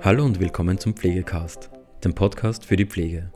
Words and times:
Hallo 0.00 0.24
und 0.24 0.38
willkommen 0.38 0.78
zum 0.78 0.94
Pflegecast, 0.94 1.70
dem 2.04 2.14
Podcast 2.14 2.64
für 2.64 2.76
die 2.76 2.86
Pflege. 2.86 3.32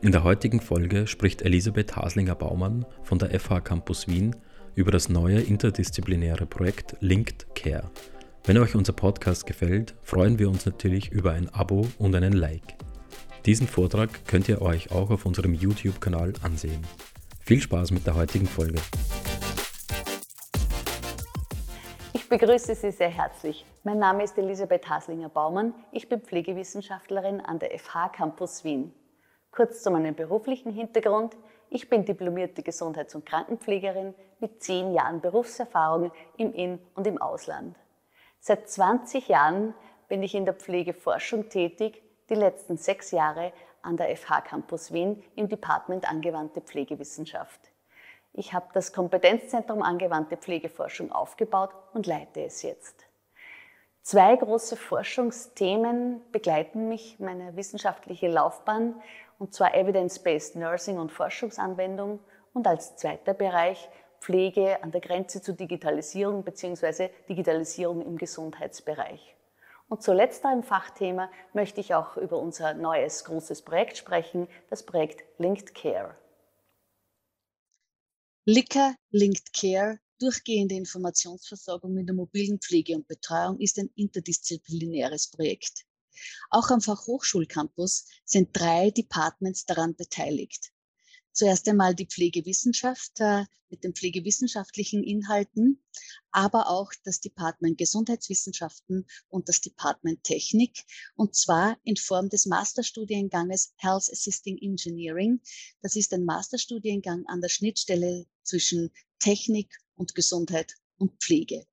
In 0.00 0.10
der 0.10 0.24
heutigen 0.24 0.58
Folge 0.58 1.06
spricht 1.06 1.42
Elisabeth 1.42 1.96
Haslinger-Baumann 1.96 2.86
von 3.02 3.18
der 3.18 3.38
FH 3.38 3.60
Campus 3.60 4.08
Wien 4.08 4.34
über 4.74 4.90
das 4.90 5.10
neue 5.10 5.40
interdisziplinäre 5.40 6.46
Projekt 6.46 6.96
Linked 7.00 7.54
Care. 7.54 7.90
Wenn 8.44 8.56
euch 8.56 8.74
unser 8.74 8.94
Podcast 8.94 9.44
gefällt, 9.44 9.94
freuen 10.02 10.38
wir 10.38 10.48
uns 10.48 10.64
natürlich 10.64 11.12
über 11.12 11.32
ein 11.32 11.50
Abo 11.50 11.86
und 11.98 12.14
einen 12.14 12.32
Like. 12.32 12.76
Diesen 13.44 13.68
Vortrag 13.68 14.26
könnt 14.26 14.48
ihr 14.48 14.62
euch 14.62 14.90
auch 14.90 15.10
auf 15.10 15.26
unserem 15.26 15.52
YouTube-Kanal 15.52 16.32
ansehen. 16.40 16.80
Viel 17.40 17.60
Spaß 17.60 17.90
mit 17.90 18.06
der 18.06 18.14
heutigen 18.14 18.46
Folge. 18.46 18.80
Ich 22.30 22.38
begrüße 22.38 22.74
Sie 22.74 22.90
sehr 22.90 23.08
herzlich. 23.08 23.64
Mein 23.84 23.98
Name 23.98 24.22
ist 24.22 24.36
Elisabeth 24.36 24.86
Haslinger-Baumann. 24.86 25.72
Ich 25.92 26.10
bin 26.10 26.20
Pflegewissenschaftlerin 26.20 27.40
an 27.40 27.58
der 27.58 27.70
FH 27.78 28.10
Campus 28.10 28.64
Wien. 28.64 28.92
Kurz 29.50 29.82
zu 29.82 29.90
meinem 29.90 30.14
beruflichen 30.14 30.70
Hintergrund. 30.70 31.38
Ich 31.70 31.88
bin 31.88 32.04
diplomierte 32.04 32.62
Gesundheits- 32.62 33.14
und 33.14 33.24
Krankenpflegerin 33.24 34.14
mit 34.40 34.62
zehn 34.62 34.92
Jahren 34.92 35.22
Berufserfahrung 35.22 36.12
im 36.36 36.52
In- 36.52 36.80
und 36.94 37.06
im 37.06 37.16
Ausland. 37.16 37.78
Seit 38.40 38.68
20 38.68 39.28
Jahren 39.28 39.72
bin 40.08 40.22
ich 40.22 40.34
in 40.34 40.44
der 40.44 40.52
Pflegeforschung 40.52 41.48
tätig, 41.48 42.02
die 42.28 42.34
letzten 42.34 42.76
sechs 42.76 43.10
Jahre 43.10 43.54
an 43.80 43.96
der 43.96 44.14
FH 44.14 44.42
Campus 44.42 44.92
Wien 44.92 45.24
im 45.34 45.48
Department 45.48 46.06
Angewandte 46.06 46.60
Pflegewissenschaft. 46.60 47.72
Ich 48.38 48.52
habe 48.52 48.68
das 48.72 48.92
Kompetenzzentrum 48.92 49.82
Angewandte 49.82 50.36
Pflegeforschung 50.36 51.10
aufgebaut 51.10 51.70
und 51.92 52.06
leite 52.06 52.44
es 52.44 52.62
jetzt. 52.62 53.04
Zwei 54.02 54.36
große 54.36 54.76
Forschungsthemen 54.76 56.20
begleiten 56.30 56.88
mich, 56.88 57.18
meine 57.18 57.56
wissenschaftliche 57.56 58.28
Laufbahn, 58.28 58.94
und 59.40 59.54
zwar 59.54 59.74
Evidence-Based 59.74 60.54
Nursing 60.54 60.98
und 60.98 61.10
Forschungsanwendung 61.10 62.20
und 62.54 62.68
als 62.68 62.94
zweiter 62.94 63.34
Bereich 63.34 63.88
Pflege 64.20 64.84
an 64.84 64.92
der 64.92 65.00
Grenze 65.00 65.42
zur 65.42 65.56
Digitalisierung 65.56 66.44
bzw. 66.44 67.10
Digitalisierung 67.28 68.02
im 68.02 68.18
Gesundheitsbereich. 68.18 69.34
Und 69.88 70.04
zuletzt 70.04 70.44
im 70.44 70.62
Fachthema 70.62 71.28
möchte 71.54 71.80
ich 71.80 71.92
auch 71.92 72.16
über 72.16 72.38
unser 72.38 72.74
neues 72.74 73.24
großes 73.24 73.62
Projekt 73.62 73.96
sprechen, 73.96 74.46
das 74.70 74.84
Projekt 74.86 75.24
Linked 75.38 75.74
Care. 75.74 76.14
Licker 78.50 78.96
Linked 79.10 79.52
Care, 79.52 80.00
durchgehende 80.18 80.74
Informationsversorgung 80.74 81.98
in 81.98 82.06
der 82.06 82.14
mobilen 82.14 82.58
Pflege 82.58 82.96
und 82.96 83.06
Betreuung, 83.06 83.60
ist 83.60 83.78
ein 83.78 83.90
interdisziplinäres 83.94 85.28
Projekt. 85.28 85.84
Auch 86.48 86.70
am 86.70 86.80
Fachhochschulcampus 86.80 88.06
sind 88.24 88.48
drei 88.58 88.90
Departments 88.90 89.66
daran 89.66 89.94
beteiligt. 89.96 90.72
Zuerst 91.38 91.68
einmal 91.68 91.94
die 91.94 92.06
Pflegewissenschaft 92.06 93.20
äh, 93.20 93.44
mit 93.70 93.84
den 93.84 93.94
pflegewissenschaftlichen 93.94 95.04
Inhalten, 95.04 95.80
aber 96.32 96.68
auch 96.68 96.92
das 97.04 97.20
Department 97.20 97.78
Gesundheitswissenschaften 97.78 99.06
und 99.28 99.48
das 99.48 99.60
Department 99.60 100.24
Technik, 100.24 100.84
und 101.14 101.36
zwar 101.36 101.78
in 101.84 101.96
Form 101.96 102.28
des 102.28 102.46
Masterstudienganges 102.46 103.72
Health 103.76 104.10
Assisting 104.10 104.58
Engineering. 104.58 105.40
Das 105.80 105.94
ist 105.94 106.12
ein 106.12 106.24
Masterstudiengang 106.24 107.24
an 107.28 107.40
der 107.40 107.50
Schnittstelle 107.50 108.26
zwischen 108.42 108.90
Technik 109.20 109.78
und 109.94 110.16
Gesundheit 110.16 110.74
und 110.96 111.22
Pflege. 111.22 111.68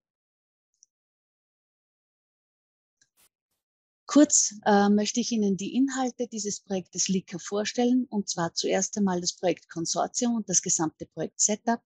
Kurz 4.16 4.56
äh, 4.66 4.88
möchte 4.88 5.20
ich 5.20 5.34
Ihnen 5.34 5.58
die 5.58 5.76
Inhalte 5.76 6.30
dieses 6.30 6.62
Projektes 6.62 7.10
LICA 7.10 7.38
vorstellen, 7.38 8.06
und 8.10 8.30
zwar 8.30 8.54
zuerst 8.54 8.98
einmal 8.98 9.20
das 9.20 9.34
Projekt 9.34 9.68
Konsortium 9.70 10.36
und 10.36 10.48
das 10.48 10.62
gesamte 10.62 11.06
Projekt 11.06 11.42
Setup, 11.42 11.82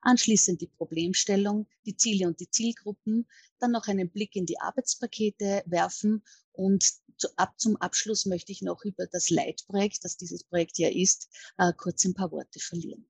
anschließend 0.00 0.62
die 0.62 0.68
Problemstellung, 0.78 1.66
die 1.84 1.94
Ziele 1.94 2.26
und 2.26 2.40
die 2.40 2.48
Zielgruppen, 2.48 3.28
dann 3.58 3.72
noch 3.72 3.86
einen 3.86 4.08
Blick 4.08 4.34
in 4.34 4.46
die 4.46 4.58
Arbeitspakete 4.58 5.62
werfen 5.66 6.24
und 6.52 6.90
zu, 7.18 7.28
ab 7.36 7.52
zum 7.60 7.76
Abschluss 7.76 8.24
möchte 8.24 8.50
ich 8.50 8.62
noch 8.62 8.82
über 8.86 9.06
das 9.06 9.28
Leitprojekt, 9.28 10.06
das 10.06 10.16
dieses 10.16 10.42
Projekt 10.42 10.78
ja 10.78 10.88
ist, 10.88 11.28
äh, 11.58 11.74
kurz 11.76 12.02
ein 12.06 12.14
paar 12.14 12.32
Worte 12.32 12.60
verlieren. 12.60 13.06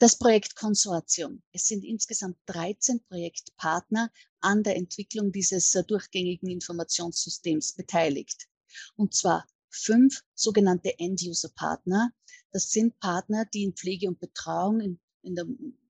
Das 0.00 0.16
Projekt 0.16 0.56
Konsortium. 0.56 1.42
Es 1.52 1.68
sind 1.68 1.84
insgesamt 1.84 2.38
13 2.46 3.04
Projektpartner 3.04 4.10
an 4.40 4.62
der 4.62 4.76
Entwicklung 4.76 5.30
dieses 5.30 5.74
äh, 5.74 5.84
durchgängigen 5.84 6.48
Informationssystems 6.48 7.74
beteiligt. 7.74 8.48
Und 8.96 9.14
zwar 9.14 9.46
fünf 9.68 10.22
sogenannte 10.34 10.98
End-User-Partner. 10.98 12.12
Das 12.50 12.70
sind 12.70 12.98
Partner, 12.98 13.44
die 13.44 13.62
in 13.62 13.74
Pflege 13.74 14.08
und 14.08 14.18
Betreuung, 14.18 14.80
in 14.80 14.98
in 15.22 15.34
der 15.34 15.46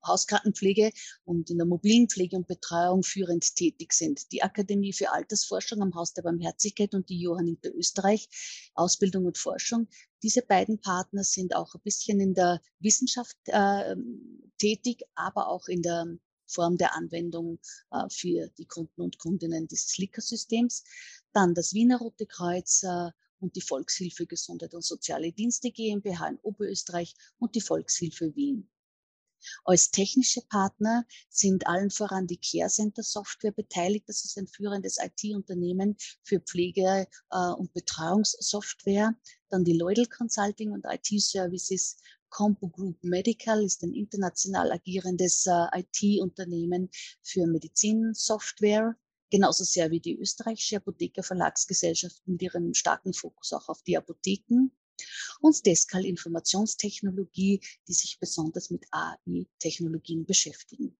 Hauskrankenpflege 0.06 0.90
und 1.24 1.50
in 1.50 1.58
der 1.58 1.66
mobilen 1.66 2.08
Pflege 2.08 2.36
und 2.36 2.46
Betreuung 2.46 3.02
führend 3.02 3.54
tätig 3.54 3.92
sind. 3.92 4.32
Die 4.32 4.42
Akademie 4.42 4.92
für 4.92 5.12
Altersforschung 5.12 5.82
am 5.82 5.94
Haus 5.94 6.14
der 6.14 6.22
Barmherzigkeit 6.22 6.94
und 6.94 7.08
die 7.08 7.20
Johanniter 7.20 7.74
Österreich, 7.74 8.28
Ausbildung 8.74 9.26
und 9.26 9.38
Forschung. 9.38 9.88
Diese 10.22 10.42
beiden 10.42 10.80
Partner 10.80 11.24
sind 11.24 11.54
auch 11.54 11.74
ein 11.74 11.80
bisschen 11.82 12.20
in 12.20 12.34
der 12.34 12.60
Wissenschaft 12.78 13.36
äh, 13.46 13.96
tätig, 14.58 15.02
aber 15.14 15.48
auch 15.48 15.68
in 15.68 15.82
der 15.82 16.06
Form 16.46 16.76
der 16.76 16.94
Anwendung 16.94 17.58
äh, 17.92 18.08
für 18.10 18.48
die 18.58 18.66
Kunden 18.66 19.00
und 19.00 19.18
Kundinnen 19.18 19.68
dieses 19.68 19.96
Licker-Systems. 19.98 20.84
Dann 21.32 21.54
das 21.54 21.72
Wiener 21.72 21.98
Rote 21.98 22.26
Kreuz 22.26 22.82
äh, 22.82 23.10
und 23.38 23.56
die 23.56 23.60
Volkshilfe 23.60 24.26
Gesundheit 24.26 24.74
und 24.74 24.84
Soziale 24.84 25.32
Dienste 25.32 25.70
GmbH 25.70 26.28
in 26.28 26.38
Oberösterreich 26.42 27.14
und 27.38 27.54
die 27.54 27.60
Volkshilfe 27.60 28.34
Wien. 28.34 28.68
Als 29.64 29.90
technische 29.90 30.42
Partner 30.42 31.06
sind 31.28 31.66
allen 31.66 31.90
voran 31.90 32.26
die 32.26 32.38
Care 32.38 32.68
Center 32.68 33.02
Software 33.02 33.52
beteiligt. 33.52 34.08
Das 34.08 34.24
ist 34.24 34.36
ein 34.38 34.46
führendes 34.46 34.98
IT-Unternehmen 34.98 35.96
für 36.22 36.40
Pflege- 36.40 37.06
äh, 37.30 37.52
und 37.52 37.72
Betreuungssoftware. 37.72 39.14
Dann 39.48 39.64
die 39.64 39.76
Lloydel 39.76 40.06
Consulting 40.06 40.72
und 40.72 40.84
IT 40.88 41.08
Services. 41.20 41.96
Compo 42.28 42.68
Group 42.68 43.02
Medical 43.02 43.64
ist 43.64 43.82
ein 43.82 43.92
international 43.92 44.70
agierendes 44.70 45.46
äh, 45.46 45.80
IT-Unternehmen 45.80 46.90
für 47.22 47.46
Medizinsoftware 47.46 48.96
genauso 49.30 49.64
sehr 49.64 49.90
wie 49.90 50.00
die 50.00 50.18
österreichische 50.18 50.76
Apotheker 50.76 51.22
Verlagsgesellschaft 51.22 52.20
mit 52.26 52.42
ihrem 52.42 52.74
starken 52.74 53.12
Fokus 53.14 53.52
auch 53.52 53.68
auf 53.68 53.82
die 53.82 53.96
Apotheken 53.96 54.70
und 55.40 55.64
Descal 55.66 56.04
Informationstechnologie, 56.04 57.60
die 57.88 57.92
sich 57.92 58.18
besonders 58.18 58.70
mit 58.70 58.86
AI-Technologien 58.90 60.24
beschäftigen. 60.24 60.96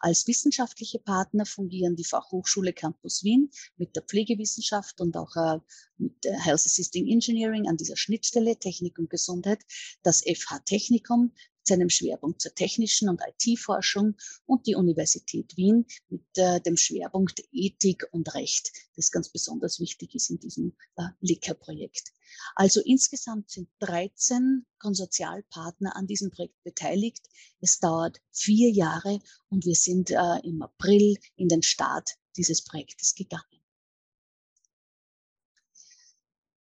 Als 0.00 0.26
wissenschaftliche 0.28 1.00
Partner 1.00 1.46
fungieren 1.46 1.96
die 1.96 2.04
Fachhochschule 2.04 2.72
Campus 2.72 3.24
Wien 3.24 3.50
mit 3.76 3.96
der 3.96 4.02
Pflegewissenschaft 4.02 5.00
und 5.00 5.16
auch 5.16 5.34
äh, 5.34 5.58
mit 5.98 6.14
Health 6.24 6.64
Assisting 6.66 7.08
Engineering 7.08 7.68
an 7.68 7.76
dieser 7.76 7.96
Schnittstelle 7.96 8.56
Technik 8.56 8.98
und 8.98 9.10
Gesundheit, 9.10 9.64
das 10.02 10.22
FH 10.22 10.60
Technikum 10.60 11.32
seinem 11.66 11.90
Schwerpunkt 11.90 12.42
zur 12.42 12.54
technischen 12.54 13.08
und 13.08 13.20
IT-Forschung 13.20 14.16
und 14.46 14.66
die 14.66 14.74
Universität 14.74 15.56
Wien 15.56 15.86
mit 16.08 16.22
äh, 16.36 16.60
dem 16.60 16.76
Schwerpunkt 16.76 17.42
Ethik 17.52 18.06
und 18.12 18.34
Recht, 18.34 18.70
das 18.96 19.10
ganz 19.10 19.30
besonders 19.30 19.80
wichtig 19.80 20.14
ist 20.14 20.30
in 20.30 20.38
diesem 20.38 20.76
äh, 20.96 21.08
LICA-Projekt. 21.20 22.12
Also 22.54 22.80
insgesamt 22.80 23.50
sind 23.50 23.68
13 23.80 24.66
Konsortialpartner 24.78 25.96
an 25.96 26.06
diesem 26.06 26.30
Projekt 26.30 26.62
beteiligt. 26.62 27.28
Es 27.60 27.78
dauert 27.80 28.20
vier 28.30 28.70
Jahre 28.70 29.20
und 29.48 29.64
wir 29.64 29.74
sind 29.74 30.10
äh, 30.10 30.38
im 30.44 30.62
April 30.62 31.16
in 31.36 31.48
den 31.48 31.62
Start 31.62 32.16
dieses 32.36 32.62
Projektes 32.62 33.14
gegangen. 33.14 33.54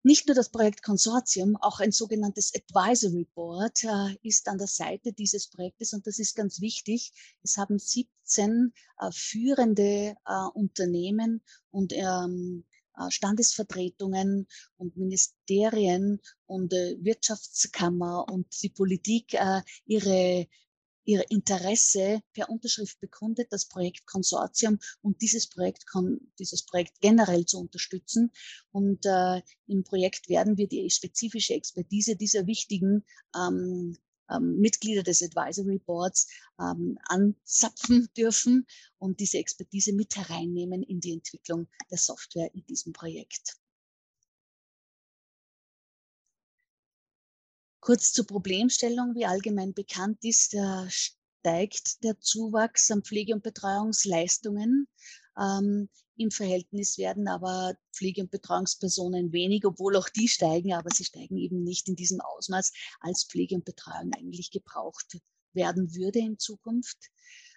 Nicht 0.02 0.26
nur 0.26 0.34
das 0.34 0.48
Projekt 0.48 0.82
Konsortium, 0.82 1.56
auch 1.56 1.78
ein 1.78 1.92
sogenanntes 1.92 2.52
Advisory 2.54 3.28
Board 3.34 3.84
äh, 3.84 4.16
ist 4.22 4.48
an 4.48 4.56
der 4.56 4.66
Seite 4.66 5.12
dieses 5.12 5.48
Projektes 5.48 5.92
und 5.92 6.06
das 6.06 6.18
ist 6.18 6.34
ganz 6.34 6.62
wichtig. 6.62 7.12
Es 7.42 7.58
haben 7.58 7.78
17 7.78 8.72
äh, 8.98 9.10
führende 9.12 10.16
äh, 10.24 10.44
Unternehmen 10.54 11.42
und 11.70 11.92
ähm, 11.92 12.64
äh, 12.66 12.69
Standesvertretungen 13.08 14.46
und 14.76 14.96
Ministerien 14.96 16.20
und 16.46 16.72
äh, 16.72 16.96
Wirtschaftskammer 17.00 18.26
und 18.30 18.46
die 18.62 18.70
Politik 18.70 19.34
äh, 19.34 19.62
ihre 19.86 20.46
ihr 21.04 21.28
Interesse 21.30 22.22
per 22.34 22.48
Unterschrift 22.48 23.00
bekundet, 23.00 23.48
das 23.50 23.66
Projekt 23.66 24.06
Konsortium 24.06 24.78
und 25.02 25.20
dieses 25.22 25.48
Projekt, 25.48 25.84
dieses 26.38 26.64
Projekt 26.64 27.00
generell 27.00 27.46
zu 27.46 27.58
unterstützen. 27.58 28.30
Und 28.70 29.04
äh, 29.06 29.42
im 29.66 29.82
Projekt 29.82 30.28
werden 30.28 30.56
wir 30.56 30.68
die 30.68 30.88
spezifische 30.90 31.54
Expertise 31.54 32.16
dieser 32.16 32.46
wichtigen 32.46 33.04
ähm, 33.34 33.96
ähm, 34.30 34.58
Mitglieder 34.58 35.02
des 35.02 35.22
Advisory 35.22 35.78
Boards 35.78 36.28
ähm, 36.58 36.98
anzapfen 37.04 38.08
dürfen 38.16 38.66
und 38.98 39.20
diese 39.20 39.38
Expertise 39.38 39.92
mit 39.92 40.16
hereinnehmen 40.16 40.82
in 40.82 41.00
die 41.00 41.12
Entwicklung 41.12 41.68
der 41.90 41.98
Software 41.98 42.50
in 42.54 42.64
diesem 42.66 42.92
Projekt. 42.92 43.56
Kurz 47.80 48.12
zur 48.12 48.26
Problemstellung, 48.26 49.14
wie 49.14 49.24
allgemein 49.24 49.72
bekannt 49.72 50.22
ist, 50.22 50.54
äh, 50.54 50.88
steigt 50.90 52.04
der 52.04 52.20
Zuwachs 52.20 52.90
an 52.90 53.02
Pflege- 53.02 53.32
und 53.32 53.42
Betreuungsleistungen. 53.42 54.86
Ähm, 55.40 55.88
Im 56.16 56.30
Verhältnis 56.30 56.98
werden 56.98 57.26
aber 57.26 57.74
Pflege- 57.94 58.22
und 58.22 58.30
Betreuungspersonen 58.30 59.32
wenig, 59.32 59.64
obwohl 59.64 59.96
auch 59.96 60.08
die 60.10 60.28
steigen, 60.28 60.74
aber 60.74 60.90
sie 60.90 61.04
steigen 61.04 61.38
eben 61.38 61.62
nicht 61.62 61.88
in 61.88 61.96
diesem 61.96 62.20
Ausmaß, 62.20 62.72
als 63.00 63.24
Pflege 63.24 63.54
und 63.54 63.64
Betreuung 63.64 64.12
eigentlich 64.14 64.50
gebraucht 64.50 65.18
werden 65.54 65.94
würde 65.94 66.18
in 66.18 66.38
Zukunft. 66.38 67.10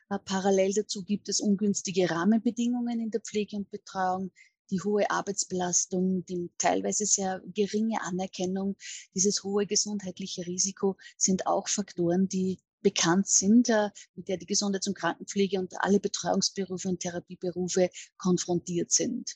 Äh, 0.09 0.19
parallel 0.23 0.73
dazu 0.73 1.03
gibt 1.03 1.27
es 1.29 1.41
ungünstige 1.41 2.09
Rahmenbedingungen 2.09 2.99
in 3.01 3.11
der 3.11 3.21
Pflege 3.21 3.57
und 3.57 3.69
Betreuung, 3.69 4.31
die 4.71 4.81
hohe 4.81 5.09
Arbeitsbelastung, 5.11 6.25
die 6.25 6.49
teilweise 6.57 7.05
sehr 7.05 7.41
geringe 7.53 8.01
Anerkennung, 8.01 8.75
dieses 9.13 9.43
hohe 9.43 9.67
gesundheitliche 9.67 10.47
Risiko 10.47 10.95
sind 11.17 11.45
auch 11.47 11.67
Faktoren, 11.67 12.27
die 12.29 12.59
bekannt 12.83 13.27
sind, 13.27 13.69
äh, 13.69 13.89
mit 14.15 14.27
der 14.27 14.37
die 14.37 14.45
Gesundheits- 14.45 14.87
und 14.87 14.97
Krankenpflege 14.97 15.59
und 15.59 15.73
alle 15.81 15.99
Betreuungsberufe 15.99 16.89
und 16.89 16.99
Therapieberufe 16.99 17.89
konfrontiert 18.17 18.91
sind. 18.91 19.35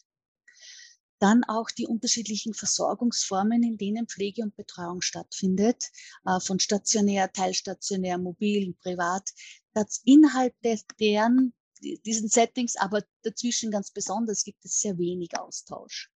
Dann 1.20 1.44
auch 1.46 1.72
die 1.72 1.88
unterschiedlichen 1.88 2.54
Versorgungsformen, 2.54 3.64
in 3.64 3.78
denen 3.78 4.08
Pflege 4.08 4.44
und 4.44 4.56
Betreuung 4.56 5.02
stattfindet, 5.02 5.86
äh, 6.26 6.40
von 6.40 6.60
stationär, 6.60 7.32
teilstationär, 7.32 8.20
mobil, 8.20 8.76
privat. 8.76 9.32
Das 9.74 10.02
Inhalt 10.06 10.54
deren, 11.00 11.54
diesen 11.82 12.30
Settings, 12.30 12.76
aber 12.76 13.04
dazwischen 13.24 13.72
ganz 13.72 13.90
besonders 13.92 14.44
gibt 14.44 14.64
es 14.66 14.80
sehr 14.80 14.98
wenig 15.00 15.40
Austausch 15.40 16.12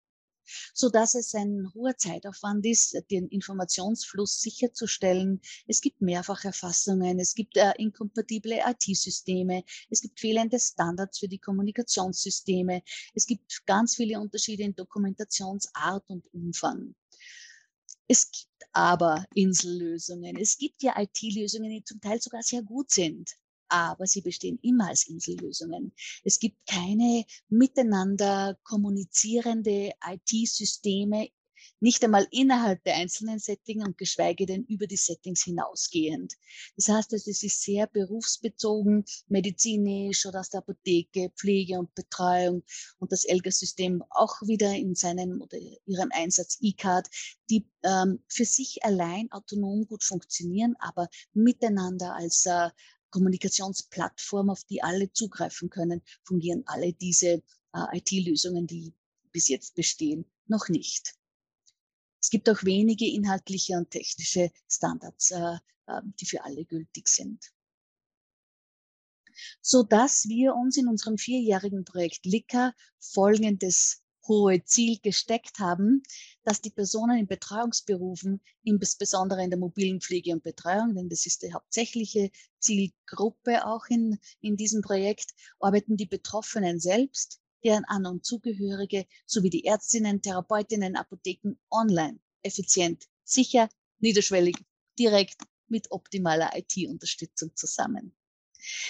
so 0.74 0.88
dass 0.88 1.14
es 1.14 1.34
ein 1.34 1.72
hoher 1.74 1.96
Zeitaufwand 1.96 2.64
ist, 2.66 2.96
den 3.10 3.28
Informationsfluss 3.28 4.40
sicherzustellen. 4.40 5.40
Es 5.66 5.80
gibt 5.80 6.00
Mehrfacherfassungen, 6.00 7.18
es 7.18 7.34
gibt 7.34 7.56
äh, 7.56 7.72
inkompatible 7.78 8.60
IT-Systeme, 8.66 9.64
es 9.90 10.00
gibt 10.00 10.20
fehlende 10.20 10.58
Standards 10.58 11.18
für 11.18 11.28
die 11.28 11.38
Kommunikationssysteme, 11.38 12.82
es 13.14 13.26
gibt 13.26 13.64
ganz 13.66 13.96
viele 13.96 14.20
Unterschiede 14.20 14.62
in 14.62 14.74
Dokumentationsart 14.74 16.08
und 16.08 16.26
Umfang. 16.32 16.94
Es 18.08 18.30
gibt 18.30 18.66
aber 18.72 19.24
Insellösungen. 19.34 20.36
Es 20.36 20.58
gibt 20.58 20.82
ja 20.82 21.00
IT-Lösungen, 21.00 21.70
die 21.70 21.84
zum 21.84 22.00
Teil 22.00 22.20
sogar 22.20 22.42
sehr 22.42 22.62
gut 22.62 22.90
sind 22.90 23.36
aber 23.72 24.06
sie 24.06 24.20
bestehen 24.20 24.58
immer 24.62 24.88
als 24.88 25.08
Insellösungen. 25.08 25.92
Es 26.24 26.38
gibt 26.38 26.66
keine 26.66 27.24
miteinander 27.48 28.58
kommunizierende 28.62 29.92
IT-Systeme, 30.06 31.28
nicht 31.80 32.04
einmal 32.04 32.26
innerhalb 32.30 32.82
der 32.84 32.96
einzelnen 32.96 33.38
Settings 33.38 33.84
und 33.84 33.98
geschweige 33.98 34.46
denn 34.46 34.64
über 34.64 34.86
die 34.86 34.96
Settings 34.96 35.42
hinausgehend. 35.42 36.34
Das 36.76 36.88
heißt, 36.88 37.12
es 37.12 37.26
ist 37.26 37.62
sehr 37.62 37.86
berufsbezogen, 37.86 39.04
medizinisch 39.26 40.26
oder 40.26 40.40
aus 40.40 40.50
der 40.50 40.58
Apotheke, 40.58 41.30
Pflege 41.36 41.78
und 41.78 41.94
Betreuung 41.94 42.62
und 42.98 43.12
das 43.12 43.24
ELGA-System 43.24 44.02
auch 44.10 44.42
wieder 44.42 44.72
in 44.74 44.94
seinem 44.94 45.40
oder 45.40 45.58
ihrem 45.86 46.10
Einsatz 46.12 46.58
E-Card, 46.60 47.08
die 47.50 47.66
ähm, 47.82 48.22
für 48.28 48.44
sich 48.44 48.84
allein 48.84 49.30
autonom 49.32 49.86
gut 49.86 50.04
funktionieren, 50.04 50.76
aber 50.78 51.08
miteinander 51.32 52.14
als 52.14 52.46
äh, 52.46 52.70
Kommunikationsplattform, 53.12 54.50
auf 54.50 54.64
die 54.64 54.82
alle 54.82 55.12
zugreifen 55.12 55.70
können, 55.70 56.02
fungieren 56.24 56.64
alle 56.66 56.92
diese 56.92 57.42
äh, 57.72 57.98
IT-Lösungen, 57.98 58.66
die 58.66 58.92
bis 59.30 59.48
jetzt 59.48 59.76
bestehen, 59.76 60.24
noch 60.46 60.68
nicht. 60.68 61.14
Es 62.20 62.30
gibt 62.30 62.48
auch 62.50 62.64
wenige 62.64 63.06
inhaltliche 63.06 63.76
und 63.76 63.90
technische 63.90 64.50
Standards, 64.68 65.30
äh, 65.30 65.58
äh, 65.86 66.02
die 66.20 66.26
für 66.26 66.44
alle 66.44 66.64
gültig 66.64 67.08
sind. 67.08 67.52
So 69.60 69.82
dass 69.82 70.28
wir 70.28 70.54
uns 70.54 70.76
in 70.76 70.88
unserem 70.88 71.18
vierjährigen 71.18 71.84
Projekt 71.84 72.26
LICA 72.26 72.74
folgendes 72.98 74.01
hohe 74.26 74.64
Ziel 74.64 74.98
gesteckt 75.02 75.58
haben, 75.58 76.02
dass 76.44 76.60
die 76.60 76.70
Personen 76.70 77.18
in 77.18 77.26
Betreuungsberufen, 77.26 78.40
insbesondere 78.62 79.42
in 79.42 79.50
der 79.50 79.58
mobilen 79.58 80.00
Pflege 80.00 80.32
und 80.32 80.42
Betreuung, 80.42 80.94
denn 80.94 81.08
das 81.08 81.26
ist 81.26 81.42
die 81.42 81.52
hauptsächliche 81.52 82.30
Zielgruppe 82.58 83.66
auch 83.66 83.86
in, 83.88 84.18
in 84.40 84.56
diesem 84.56 84.82
Projekt, 84.82 85.34
arbeiten 85.60 85.96
die 85.96 86.06
Betroffenen 86.06 86.80
selbst, 86.80 87.40
deren 87.64 87.84
An- 87.84 88.06
und 88.06 88.24
Zugehörige 88.24 89.06
sowie 89.26 89.50
die 89.50 89.64
Ärztinnen, 89.64 90.22
Therapeutinnen, 90.22 90.96
Apotheken 90.96 91.56
online, 91.70 92.18
effizient, 92.42 93.08
sicher, 93.24 93.68
niederschwellig, 93.98 94.56
direkt 94.98 95.42
mit 95.68 95.90
optimaler 95.90 96.50
IT-Unterstützung 96.54 97.54
zusammen. 97.56 98.14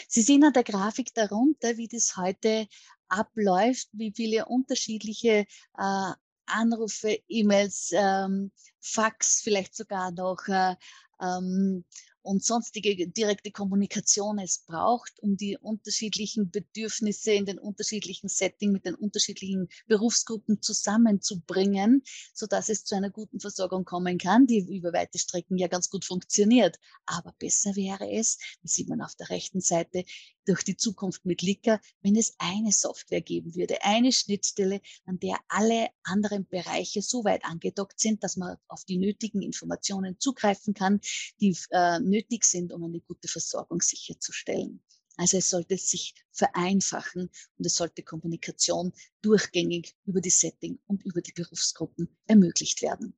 Sie 0.09 0.23
sehen 0.23 0.45
an 0.45 0.53
der 0.53 0.65
Grafik 0.65 1.15
darunter, 1.15 1.77
wie 1.77 1.89
das 1.89 2.17
heute 2.17 2.67
abläuft, 3.09 3.89
wie 3.93 4.13
viele 4.15 4.47
unterschiedliche 4.47 5.47
äh, 5.79 6.13
Anrufe, 6.47 7.19
E-Mails, 7.29 7.91
ähm, 7.93 8.53
Fax, 8.81 9.41
vielleicht 9.43 9.75
sogar 9.77 10.11
noch 10.11 10.47
äh, 10.49 10.75
ähm, 11.21 11.85
und 12.23 12.45
sonstige 12.45 13.09
direkte 13.09 13.51
Kommunikation 13.51 14.39
es 14.39 14.65
braucht, 14.67 15.21
um 15.21 15.37
die 15.37 15.59
unterschiedlichen 15.59 16.51
Bedürfnisse 16.51 17.33
in 17.33 17.47
den 17.47 17.59
unterschiedlichen 17.59 18.29
Settings 18.29 18.73
mit 18.73 18.87
den 18.87 18.95
unterschiedlichen 18.95 19.69
Berufsgruppen 19.87 20.63
zusammenzubringen, 20.63 22.03
so 22.33 22.47
dass 22.47 22.69
es 22.69 22.85
zu 22.85 22.95
einer 22.95 23.11
guten 23.11 23.41
Versorgung 23.41 23.85
kommen 23.85 24.19
kann, 24.19 24.47
die 24.47 24.59
über 24.59 24.93
weite 24.93 25.19
Strecken 25.19 25.59
ja 25.59 25.69
ganz 25.69 25.91
gut 25.91 26.05
funktioniert. 26.05 26.79
Aber 27.07 27.35
besser 27.39 27.77
wäre 27.77 28.11
es, 28.11 28.39
das 28.63 28.73
sieht 28.73 28.89
man 28.89 29.03
auf 29.03 29.15
der 29.17 29.31
rechten 29.31 29.61
Seite, 29.61 30.05
durch 30.45 30.65
die 30.65 30.77
Zukunft 30.77 31.25
mit 31.25 31.43
Lika, 31.43 31.81
wenn 32.03 32.17
es 32.17 32.35
eine 32.39 32.73
Software 32.73 33.21
geben 33.21 33.55
würde, 33.55 33.83
eine 33.83 34.13
Schnittstelle, 34.13 34.81
an 35.07 35.19
der 35.19 35.37
alle 35.49 35.89
anderen 36.03 36.47
Bereiche 36.49 37.03
so 37.03 37.25
weit 37.25 37.45
angedockt 37.45 38.01
sind, 38.01 38.25
dass 38.25 38.37
man 38.37 38.57
auf 38.69 38.85
die 38.85 38.99
nötigen 38.99 39.43
Informationen 39.43 40.19
zugreifen 40.19 40.75
kann, 40.75 41.01
die 41.41 41.57
äh, 41.71 42.01
nötig 42.13 42.45
sind, 42.45 42.73
um 42.73 42.85
eine 42.85 43.01
gute 43.01 43.29
Versorgung 43.29 43.81
sicherzustellen. 43.81 44.83
Also 45.17 45.39
es 45.39 45.51
sollte 45.51 45.77
sich 45.77 46.15
vereinfachen 46.31 47.31
und 47.59 47.67
es 47.67 47.77
sollte 47.77 48.03
Kommunikation 48.03 48.93
durchgängig 49.21 49.95
über 50.07 50.21
die 50.21 50.31
Setting 50.31 50.79
und 50.87 51.05
über 51.05 51.21
die 51.21 51.33
Berufsgruppen 51.33 52.09
ermöglicht 52.27 52.83
werden. 52.83 53.15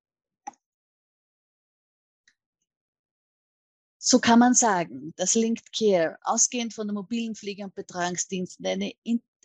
So 3.98 4.18
kann 4.18 4.38
man 4.38 4.52
sagen, 4.52 5.14
dass 5.16 5.34
Linked 5.34 5.72
Care 5.72 6.18
ausgehend 6.22 6.74
von 6.74 6.86
der 6.86 6.94
mobilen 6.94 7.34
Pflege- 7.34 7.64
und 7.64 7.74
Betreuungsdiensten 7.74 8.66
eine, 8.66 8.92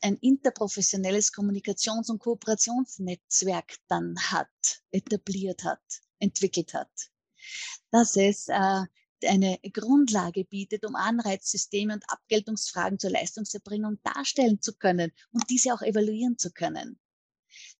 ein 0.01 0.17
interprofessionelles 0.17 1.31
Kommunikations- 1.31 2.09
und 2.09 2.19
Kooperationsnetzwerk 2.19 3.77
dann 3.87 4.19
hat, 4.19 4.81
etabliert 4.91 5.63
hat, 5.63 5.81
entwickelt 6.19 6.73
hat. 6.73 6.91
Dass 7.91 8.17
es 8.17 8.49
äh, 8.49 8.83
eine 9.25 9.59
Grundlage 9.73 10.45
bietet, 10.45 10.85
um 10.85 10.95
Anreizsysteme 10.95 11.93
und 11.93 12.03
Abgeltungsfragen 12.07 12.99
zur 12.99 13.11
Leistungserbringung 13.11 13.99
darstellen 14.03 14.61
zu 14.61 14.73
können 14.73 15.11
und 15.31 15.49
diese 15.49 15.73
auch 15.73 15.81
evaluieren 15.81 16.37
zu 16.37 16.51
können 16.51 16.99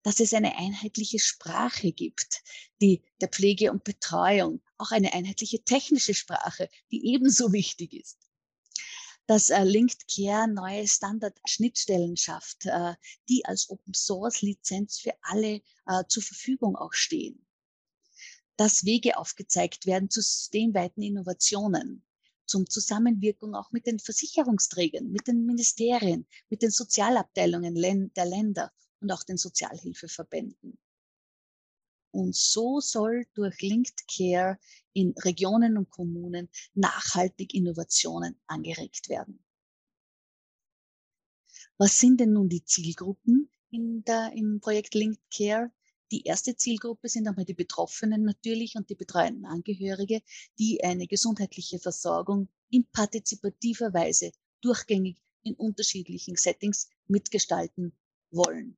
dass 0.04 0.20
es 0.20 0.34
eine 0.34 0.58
einheitliche 0.58 1.20
Sprache 1.20 1.92
gibt, 1.92 2.42
die 2.82 3.04
der 3.22 3.30
Pflege 3.30 3.72
und 3.72 3.84
Betreuung, 3.84 4.62
auch 4.78 4.92
eine 4.92 5.14
einheitliche 5.14 5.64
technische 5.64 6.14
Sprache, 6.14 6.70
die 6.92 7.14
ebenso 7.14 7.52
wichtig 7.52 7.94
ist. 7.94 8.18
Dass 9.28 9.50
äh, 9.50 9.64
Linked 9.64 10.08
Care 10.08 10.48
neue 10.48 10.88
Standard-Schnittstellen 10.88 12.18
schafft, 12.18 12.66
äh, 12.66 12.96
die 13.28 13.46
als 13.46 13.70
Open-Source-Lizenz 13.70 15.00
für 15.00 15.14
alle 15.22 15.62
äh, 15.86 16.04
zur 16.08 16.24
Verfügung 16.24 16.76
auch 16.76 16.94
stehen. 16.94 17.46
Dass 18.60 18.84
Wege 18.84 19.16
aufgezeigt 19.18 19.86
werden 19.86 20.10
zu 20.10 20.20
systemweiten 20.20 21.02
Innovationen, 21.02 22.04
zum 22.46 22.70
Zusammenwirkung 22.70 23.56
auch 23.56 23.72
mit 23.72 23.88
den 23.88 24.00
Versicherungsträgern, 24.00 25.10
mit 25.10 25.28
den 25.28 25.46
Ministerien, 25.46 26.28
mit 26.50 26.62
den 26.62 26.70
Sozialabteilungen 26.70 27.74
der 28.14 28.26
Länder 28.26 28.74
und 29.00 29.14
auch 29.14 29.24
den 29.24 29.38
Sozialhilfeverbänden. 29.38 30.78
Und 32.12 32.36
so 32.36 32.82
soll 32.82 33.28
durch 33.34 33.62
Linked 33.62 34.06
Care 34.14 34.60
in 34.92 35.14
Regionen 35.20 35.78
und 35.78 35.90
Kommunen 35.90 36.50
nachhaltig 36.74 37.54
Innovationen 37.54 38.42
angeregt 38.46 39.08
werden. 39.08 39.42
Was 41.78 41.98
sind 41.98 42.20
denn 42.20 42.34
nun 42.34 42.50
die 42.50 42.66
Zielgruppen 42.66 43.50
in 43.70 44.04
der, 44.04 44.34
im 44.34 44.60
Projekt 44.60 44.96
Linked 44.96 45.24
Care? 45.34 45.72
Die 46.12 46.24
erste 46.24 46.56
Zielgruppe 46.56 47.08
sind 47.08 47.28
einmal 47.28 47.46
die 47.46 47.54
Betroffenen 47.54 48.24
natürlich 48.24 48.76
und 48.76 48.90
die 48.90 48.96
betreuenden 48.96 49.46
Angehörige, 49.46 50.22
die 50.58 50.84
eine 50.84 51.06
gesundheitliche 51.06 51.78
Versorgung 51.78 52.50
in 52.72 52.88
partizipativer 52.92 53.94
Weise 53.94 54.32
durchgängig 54.62 55.22
in 55.44 55.54
unterschiedlichen 55.54 56.36
Settings 56.36 56.90
mitgestalten 57.08 57.94
wollen. 58.32 58.78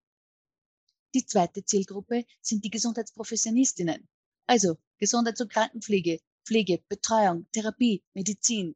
Die 1.13 1.25
zweite 1.25 1.63
Zielgruppe 1.63 2.25
sind 2.41 2.63
die 2.65 2.69
Gesundheitsprofessionistinnen, 2.69 4.07
also 4.45 4.77
Gesundheits- 4.97 5.41
und 5.41 5.51
Krankenpflege, 5.51 6.19
Pflege, 6.45 6.83
Betreuung, 6.87 7.47
Therapie, 7.51 8.03
Medizin, 8.13 8.75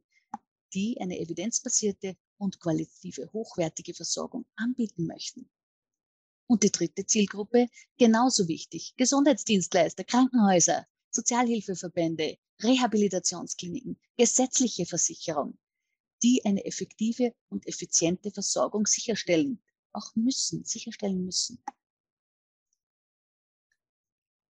die 0.72 0.98
eine 1.00 1.18
evidenzbasierte 1.18 2.16
und 2.38 2.60
qualitative 2.60 3.30
hochwertige 3.32 3.94
Versorgung 3.94 4.46
anbieten 4.56 5.06
möchten. 5.06 5.48
Und 6.46 6.62
die 6.62 6.70
dritte 6.70 7.04
Zielgruppe, 7.06 7.68
genauso 7.98 8.46
wichtig, 8.46 8.94
Gesundheitsdienstleister, 8.96 10.04
Krankenhäuser, 10.04 10.86
Sozialhilfeverbände, 11.10 12.38
Rehabilitationskliniken, 12.62 13.98
gesetzliche 14.16 14.86
Versicherung, 14.86 15.58
die 16.22 16.42
eine 16.44 16.64
effektive 16.64 17.34
und 17.48 17.66
effiziente 17.66 18.30
Versorgung 18.30 18.86
sicherstellen, 18.86 19.62
auch 19.92 20.14
müssen, 20.14 20.64
sicherstellen 20.64 21.24
müssen. 21.24 21.62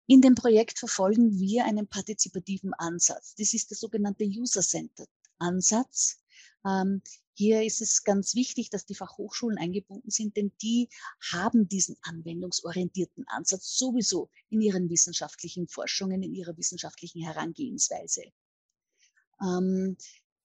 In 0.09 0.21
dem 0.21 0.35
Projekt 0.35 0.79
verfolgen 0.79 1.37
wir 1.37 1.65
einen 1.65 1.87
partizipativen 1.87 2.73
Ansatz. 2.73 3.35
Das 3.35 3.53
ist 3.53 3.69
der 3.69 3.77
sogenannte 3.77 4.23
User-Centered 4.23 5.09
Ansatz. 5.37 6.19
Ähm, 6.65 7.01
hier 7.37 7.63
ist 7.63 7.81
es 7.81 8.03
ganz 8.03 8.33
wichtig, 8.33 8.71
dass 8.71 8.87
die 8.87 8.95
Fachhochschulen 8.95 9.59
eingebunden 9.59 10.09
sind, 10.09 10.35
denn 10.35 10.51
die 10.63 10.89
haben 11.31 11.67
diesen 11.69 11.95
anwendungsorientierten 12.01 13.27
Ansatz 13.27 13.77
sowieso 13.77 14.31
in 14.49 14.59
ihren 14.61 14.89
wissenschaftlichen 14.89 15.67
Forschungen, 15.67 16.23
in 16.23 16.33
ihrer 16.33 16.57
wissenschaftlichen 16.57 17.23
Herangehensweise. 17.23 18.23
Ähm, 19.39 19.97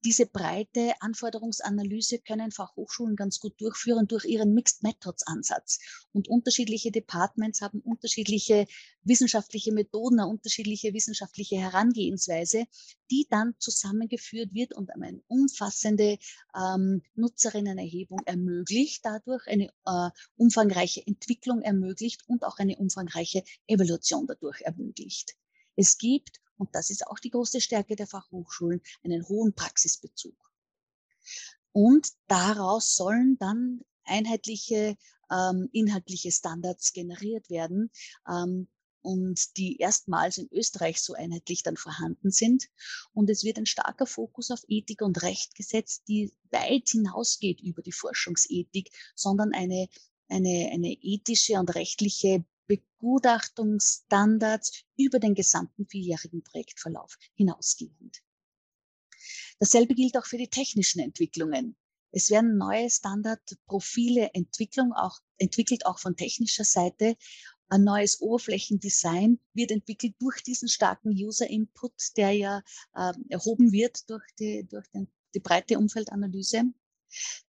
diese 0.05 0.27
breite 0.27 0.95
Anforderungsanalyse 1.01 2.19
können 2.19 2.51
Fachhochschulen 2.51 3.17
ganz 3.17 3.39
gut 3.39 3.61
durchführen 3.61 4.09
durch 4.09 4.25
ihren 4.25 4.53
Mixed 4.53 4.83
Methods 4.83 5.27
Ansatz. 5.27 5.79
Und 6.13 6.29
unterschiedliche 6.29 6.91
Departments 6.91 7.61
haben 7.61 7.81
unterschiedliche 7.81 8.67
wissenschaftliche 9.05 9.73
Methoden, 9.73 10.21
eine 10.21 10.29
unterschiedliche 10.29 10.93
wissenschaftliche 10.93 11.57
Herangehensweise, 11.57 12.65
die 13.11 13.27
dann 13.31 13.55
zusammengeführt 13.59 14.53
wird 14.55 14.75
und 14.75 14.91
eine 14.91 15.23
umfassende 15.29 16.19
ähm, 16.57 17.03
Nutzerinnenerhebung 17.15 18.21
ermöglicht, 18.27 19.05
dadurch 19.05 19.47
eine 19.47 19.73
äh, 19.87 20.11
umfangreiche 20.37 21.07
Entwicklung 21.07 21.63
ermöglicht 21.63 22.23
und 22.27 22.45
auch 22.45 22.59
eine 22.59 22.77
umfangreiche 22.77 23.45
Evaluation 23.67 24.27
dadurch 24.27 24.63
ermöglicht. 24.63 25.37
Es 25.77 25.97
gibt 25.97 26.42
und 26.63 26.73
das 26.77 26.91
ist 26.91 27.09
auch 27.09 27.19
die 27.19 27.31
große 27.31 27.61
Stärke 27.61 27.97
der 27.97 28.07
Fachhochschulen, 28.07 28.81
einen 29.03 29.29
hohen 29.29 29.53
Praxisbezug. 29.53 30.37
Und 31.73 32.13
daraus 32.29 32.95
sollen 32.95 33.37
dann 33.41 33.81
einheitliche 34.05 34.97
ähm, 35.29 35.69
inhaltliche 35.73 36.31
Standards 36.31 36.93
generiert 36.93 37.51
werden 37.51 37.91
ähm, 38.29 38.69
und 39.01 39.57
die 39.57 39.79
erstmals 39.79 40.39
in 40.39 40.49
Österreich 40.53 41.03
so 41.03 41.15
einheitlich 41.15 41.65
dann 41.65 41.77
vorhanden 41.77 42.31
sind. 42.31 42.69
Und 43.13 43.29
es 43.29 43.43
wird 43.43 43.59
ein 43.59 43.67
starker 43.67 44.07
Fokus 44.07 44.53
auf 44.53 44.63
Ethik 44.69 45.03
und 45.03 45.21
Recht 45.23 45.57
gesetzt, 45.57 46.05
die 46.07 46.33
weit 46.53 46.91
hinausgeht 46.91 47.61
über 47.61 47.83
die 47.83 47.91
Forschungsethik, 47.91 48.93
sondern 49.17 49.53
eine, 49.53 49.89
eine, 50.29 50.71
eine 50.73 50.93
ethische 50.93 51.55
und 51.55 51.75
rechtliche 51.75 52.45
Begutachtungsstandards 52.67 54.85
über 54.97 55.19
den 55.19 55.35
gesamten 55.35 55.87
vierjährigen 55.87 56.43
Projektverlauf 56.43 57.19
hinausgehend. 57.35 58.23
Dasselbe 59.59 59.95
gilt 59.95 60.17
auch 60.17 60.27
für 60.27 60.39
die 60.39 60.49
technischen 60.49 61.01
Entwicklungen. 61.01 61.77
Es 62.11 62.31
werden 62.31 62.59
neue 62.59 62.91
Standardprofile 62.91 64.31
auch, 64.95 65.19
entwickelt, 65.39 65.87
auch 65.87 65.99
von 65.99 66.17
technischer 66.17 66.65
Seite. 66.65 67.17
Ein 67.69 67.85
neues 67.85 68.21
Oberflächendesign 68.21 69.41
wird 69.55 69.71
entwickelt 69.71 70.15
durch 70.19 70.43
diesen 70.43 70.69
starken 70.69 71.11
User-Input, 71.11 72.19
der 72.19 72.33
ja 72.33 72.63
äh, 72.95 73.13
erhoben 73.31 73.73
wird 73.73 74.11
durch 74.11 74.25
die, 74.39 74.67
durch 74.69 74.87
den, 74.89 75.11
die 75.35 75.41
breite 75.41 75.79
Umfeldanalyse. 75.79 76.65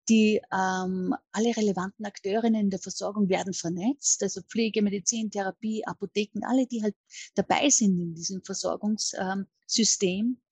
Die 0.09 0.40
ähm, 0.52 1.14
alle 1.31 1.57
relevanten 1.57 2.04
Akteurinnen 2.04 2.62
in 2.62 2.71
der 2.71 2.81
Versorgung 2.81 3.28
werden 3.28 3.54
vernetzt, 3.54 4.23
also 4.23 4.42
Pflege, 4.42 4.83
Medizin, 4.83 5.31
Therapie, 5.31 5.85
Apotheken, 5.87 6.45
alle, 6.45 6.66
die 6.66 6.83
halt 6.83 6.97
dabei 7.35 7.71
sind 7.71 7.99
in 8.00 8.14
diesem 8.14 8.42
Versorgungssystem. 8.45 10.26
Ähm, 10.26 10.42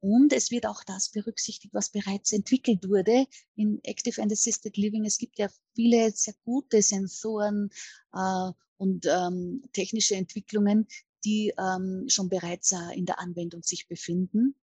und 0.00 0.32
es 0.32 0.50
wird 0.50 0.66
auch 0.66 0.82
das 0.82 1.10
berücksichtigt, 1.10 1.72
was 1.72 1.90
bereits 1.90 2.32
entwickelt 2.32 2.88
wurde 2.88 3.24
in 3.54 3.78
Active 3.84 4.20
and 4.20 4.32
Assisted 4.32 4.76
Living. 4.76 5.04
Es 5.04 5.16
gibt 5.16 5.38
ja 5.38 5.48
viele 5.76 6.10
sehr 6.10 6.34
gute 6.44 6.82
Sensoren 6.82 7.70
äh, 8.12 8.50
und 8.78 9.06
ähm, 9.06 9.62
technische 9.72 10.16
Entwicklungen, 10.16 10.88
die 11.24 11.54
ähm, 11.56 12.06
schon 12.08 12.28
bereits 12.28 12.72
äh, 12.72 12.96
in 12.96 13.06
der 13.06 13.20
Anwendung 13.20 13.62
sich 13.62 13.86
befinden 13.86 14.56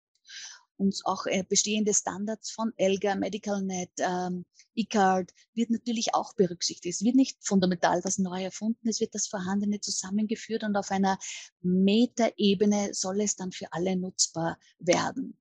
und 0.76 1.00
auch 1.04 1.26
äh, 1.26 1.42
bestehende 1.49 1.95
Standards 1.95 2.50
von 2.50 2.73
ELGA, 2.76 3.14
MedicalNet, 3.14 3.90
ähm, 3.99 4.45
eCard 4.75 5.33
wird 5.54 5.71
natürlich 5.71 6.14
auch 6.14 6.35
berücksichtigt. 6.35 6.95
Es 6.97 7.04
wird 7.04 7.16
nicht 7.16 7.38
fundamental 7.40 8.00
was 8.04 8.18
neu 8.18 8.42
erfunden, 8.42 8.88
es 8.88 9.00
wird 9.00 9.14
das 9.14 9.26
Vorhandene 9.26 9.80
zusammengeführt 9.80 10.64
und 10.64 10.76
auf 10.76 10.90
einer 10.90 11.18
Metaebene 11.62 12.92
soll 12.92 13.21
es 13.23 13.37
dann 13.37 13.52
für 13.52 13.73
alle 13.73 13.97
nutzbar 13.97 14.59
werden. 14.78 15.38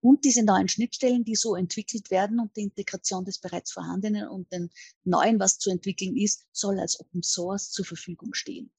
Und 0.00 0.24
diese 0.24 0.44
neuen 0.44 0.68
Schnittstellen, 0.68 1.24
die 1.24 1.34
so 1.34 1.54
entwickelt 1.56 2.10
werden 2.10 2.40
und 2.40 2.56
die 2.56 2.62
Integration 2.62 3.24
des 3.24 3.38
bereits 3.38 3.72
Vorhandenen 3.72 4.28
und 4.28 4.52
den 4.52 4.70
Neuen, 5.04 5.40
was 5.40 5.58
zu 5.58 5.70
entwickeln 5.70 6.16
ist, 6.16 6.46
soll 6.52 6.78
als 6.78 7.00
Open 7.00 7.22
Source 7.22 7.70
zur 7.70 7.84
Verfügung 7.84 8.34
stehen. 8.34 8.70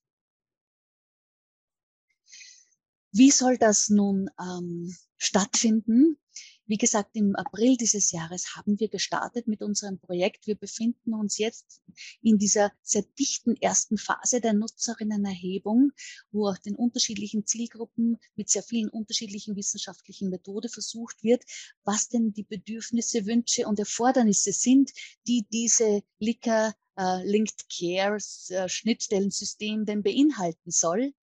Wie 3.16 3.30
soll 3.30 3.60
das 3.60 3.90
nun 3.90 4.28
ähm, 4.40 4.92
stattfinden? 5.18 6.18
Wie 6.66 6.78
gesagt, 6.78 7.16
im 7.16 7.36
April 7.36 7.78
dieses 7.78 8.12
Jahres 8.12 8.56
haben 8.56 8.80
wir 8.80 8.88
gestartet 8.88 9.48
mit 9.48 9.62
unserem 9.62 10.00
Projekt. 10.00 10.48
Wir 10.48 10.56
befinden 10.56 11.14
uns 11.14 11.38
jetzt 11.38 11.84
in 12.24 12.40
dieser 12.40 12.72
sehr 12.82 13.04
dichten 13.20 13.56
ersten 13.58 14.00
Phase 14.00 14.42
der 14.42 14.54
Nutzerinnenerhebung, 14.54 15.92
wo 16.32 16.48
auch 16.48 16.58
den 16.58 16.76
unterschiedlichen 16.76 17.46
Zielgruppen 17.46 18.18
mit 18.36 18.50
sehr 18.50 18.64
vielen 18.64 18.90
unterschiedlichen 18.90 19.56
wissenschaftlichen 19.56 20.32
Methoden 20.32 20.70
versucht 20.70 21.24
wird, 21.24 21.44
was 21.84 22.10
denn 22.10 22.34
die 22.34 22.44
Bedürfnisse, 22.44 23.28
Wünsche 23.28 23.68
und 23.68 23.78
Erfordernisse 23.78 24.54
sind, 24.54 24.92
die 25.28 25.46
diese 25.52 26.02
Licker 26.18 26.74
äh, 26.98 27.24
Linked 27.24 27.68
Care 27.70 28.18
äh, 28.50 28.68
Schnittstellensystem 28.68 29.86
denn 29.86 30.02
beinhalten 30.02 30.72
soll. 30.72 31.14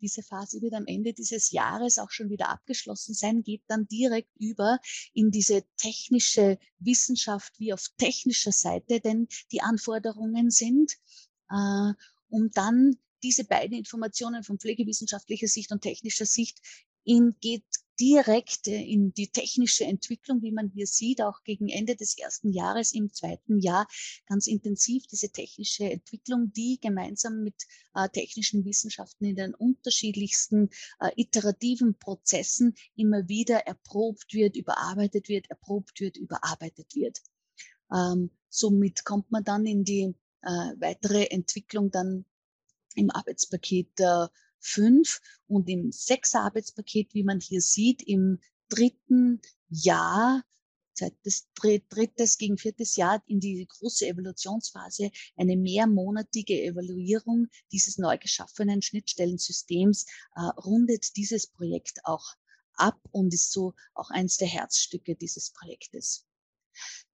Diese 0.00 0.22
Phase 0.22 0.60
wird 0.62 0.74
am 0.74 0.86
Ende 0.86 1.12
dieses 1.12 1.50
Jahres 1.50 1.98
auch 1.98 2.10
schon 2.10 2.30
wieder 2.30 2.48
abgeschlossen 2.48 3.14
sein, 3.14 3.42
geht 3.42 3.62
dann 3.66 3.86
direkt 3.88 4.30
über 4.38 4.78
in 5.12 5.30
diese 5.30 5.64
technische 5.76 6.58
Wissenschaft 6.78 7.58
wie 7.58 7.72
auf 7.72 7.88
technischer 7.96 8.52
Seite, 8.52 9.00
denn 9.00 9.28
die 9.52 9.60
Anforderungen 9.60 10.50
sind, 10.50 10.92
äh, 11.50 11.92
um 12.28 12.50
dann 12.52 12.96
diese 13.22 13.44
beiden 13.44 13.76
Informationen 13.76 14.44
von 14.44 14.58
pflegewissenschaftlicher 14.58 15.48
Sicht 15.48 15.72
und 15.72 15.82
technischer 15.82 16.26
Sicht 16.26 16.60
in, 17.04 17.34
geht 17.40 17.64
direkt 18.00 18.68
äh, 18.68 18.80
in 18.80 19.12
die 19.12 19.28
technische 19.28 19.84
Entwicklung, 19.84 20.42
wie 20.42 20.52
man 20.52 20.68
hier 20.68 20.86
sieht, 20.86 21.20
auch 21.20 21.42
gegen 21.44 21.68
Ende 21.68 21.96
des 21.96 22.16
ersten 22.16 22.52
Jahres 22.52 22.92
im 22.92 23.12
zweiten 23.12 23.58
Jahr 23.58 23.86
ganz 24.26 24.46
intensiv 24.46 25.06
diese 25.06 25.30
technische 25.30 25.90
Entwicklung, 25.90 26.52
die 26.52 26.78
gemeinsam 26.80 27.42
mit 27.42 27.66
äh, 27.94 28.08
technischen 28.08 28.64
Wissenschaften 28.64 29.24
in 29.24 29.36
den 29.36 29.54
unterschiedlichsten 29.54 30.70
äh, 31.00 31.10
iterativen 31.16 31.98
Prozessen 31.98 32.74
immer 32.96 33.28
wieder 33.28 33.66
erprobt 33.66 34.32
wird, 34.32 34.56
überarbeitet 34.56 35.28
wird, 35.28 35.50
erprobt 35.50 36.00
wird, 36.00 36.16
überarbeitet 36.16 36.94
wird. 36.94 37.20
Ähm, 37.92 38.30
somit 38.48 39.04
kommt 39.04 39.30
man 39.30 39.44
dann 39.44 39.66
in 39.66 39.84
die 39.84 40.14
äh, 40.42 40.72
weitere 40.78 41.24
Entwicklung 41.26 41.90
dann 41.90 42.24
im 42.94 43.10
Arbeitspaket 43.10 44.00
5 44.60 45.20
und 45.46 45.68
im 45.68 45.92
Sechser-Arbeitspaket, 45.92 47.14
wie 47.14 47.24
man 47.24 47.40
hier 47.40 47.60
sieht, 47.60 48.02
im 48.02 48.38
dritten 48.68 49.40
Jahr, 49.68 50.44
seit 50.94 51.14
des 51.24 51.48
drittes 51.54 52.38
gegen 52.38 52.58
viertes 52.58 52.96
Jahr 52.96 53.22
in 53.26 53.40
die 53.40 53.66
große 53.66 54.06
Evolutionsphase, 54.06 55.10
eine 55.36 55.56
mehrmonatige 55.56 56.60
Evaluierung 56.62 57.46
dieses 57.70 57.98
neu 57.98 58.18
geschaffenen 58.18 58.82
Schnittstellensystems 58.82 60.06
äh, 60.34 60.40
rundet 60.60 61.16
dieses 61.16 61.46
Projekt 61.46 62.00
auch 62.04 62.34
ab 62.74 62.98
und 63.10 63.32
ist 63.32 63.52
so 63.52 63.74
auch 63.94 64.10
eines 64.10 64.36
der 64.38 64.48
Herzstücke 64.48 65.14
dieses 65.14 65.50
Projektes. 65.50 66.26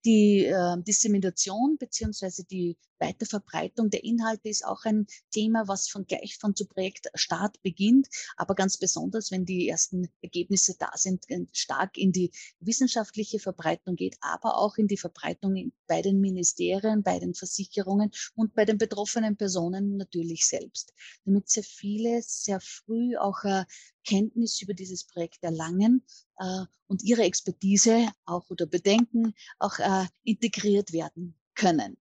Die 0.04 0.44
äh, 0.44 0.82
Dissemination 0.82 1.78
beziehungsweise 1.78 2.44
die 2.44 2.76
Weiterverbreitung 2.99 3.90
der 3.90 4.04
Inhalte 4.04 4.49
ist 4.49 4.64
auch 4.64 4.84
ein 4.84 5.06
Thema, 5.30 5.68
was 5.68 5.88
von 5.88 6.06
gleich 6.06 6.37
von 6.38 6.54
zu 6.54 6.66
Projektstart 6.66 7.62
beginnt, 7.62 8.08
aber 8.37 8.54
ganz 8.54 8.78
besonders, 8.78 9.30
wenn 9.30 9.44
die 9.44 9.68
ersten 9.68 10.08
Ergebnisse 10.23 10.75
da 10.78 10.90
sind, 10.94 11.25
stark 11.52 11.99
in 11.99 12.12
die 12.12 12.30
wissenschaftliche 12.61 13.38
Verbreitung 13.38 13.96
geht, 13.96 14.16
aber 14.20 14.58
auch 14.58 14.76
in 14.76 14.87
die 14.87 14.96
Verbreitung 14.96 15.73
bei 15.87 16.02
den 16.02 16.20
Ministerien, 16.20 17.02
bei 17.02 17.18
den 17.18 17.34
Versicherungen 17.34 18.11
und 18.34 18.54
bei 18.54 18.64
den 18.64 18.78
betroffenen 18.78 19.37
Personen 19.37 19.96
natürlich 19.96 20.46
selbst, 20.46 20.92
damit 21.25 21.49
sehr 21.49 21.64
viele 21.64 22.23
sehr 22.23 22.61
früh 22.61 23.16
auch 23.16 23.44
äh, 23.44 23.64
Kenntnis 24.04 24.61
über 24.61 24.75
dieses 24.75 25.04
Projekt 25.04 25.42
erlangen 25.42 26.04
äh, 26.38 26.64
und 26.87 27.02
ihre 27.02 27.23
Expertise 27.23 28.08
auch 28.26 28.49
oder 28.50 28.66
Bedenken 28.66 29.34
auch 29.58 29.78
äh, 29.78 29.93
integriert 30.22 30.92
werden 30.92 31.34
können. 31.54 31.96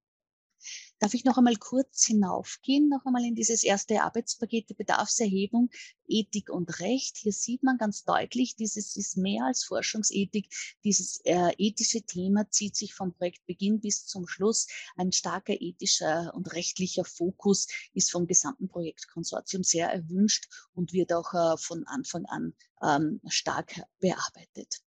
Darf 1.00 1.13
ich 1.13 1.25
noch 1.25 1.38
einmal 1.38 1.57
kurz 1.57 2.05
hinaufgehen, 2.05 2.88
noch 2.88 3.05
einmal 3.05 3.25
in 3.25 3.35
dieses 3.35 3.63
erste 3.63 4.03
Arbeitspaket 4.03 4.69
der 4.69 4.75
Bedarfserhebung, 4.75 5.69
Ethik 6.07 6.50
und 6.50 6.79
Recht. 6.79 7.17
Hier 7.17 7.33
sieht 7.33 7.63
man 7.63 7.77
ganz 7.77 8.05
deutlich, 8.05 8.55
dieses 8.55 8.95
ist 8.95 9.17
mehr 9.17 9.43
als 9.43 9.65
Forschungsethik. 9.65 10.47
Dieses 10.85 11.19
äh, 11.25 11.51
ethische 11.57 12.03
Thema 12.03 12.50
zieht 12.50 12.77
sich 12.77 12.93
vom 12.93 13.13
Projektbeginn 13.13 13.81
bis 13.81 14.05
zum 14.05 14.27
Schluss. 14.27 14.67
Ein 14.95 15.12
starker 15.12 15.59
ethischer 15.59 16.33
und 16.35 16.53
rechtlicher 16.53 17.03
Fokus 17.03 17.67
ist 17.93 18.12
vom 18.12 18.25
gesamten 18.25 18.69
Projektkonsortium 18.69 19.63
sehr 19.63 19.89
erwünscht 19.91 20.47
und 20.73 20.93
wird 20.93 21.12
auch 21.12 21.33
äh, 21.33 21.57
von 21.57 21.85
Anfang 21.85 22.25
an 22.27 22.53
ähm, 22.81 23.19
stark 23.27 23.81
bearbeitet. 24.00 24.82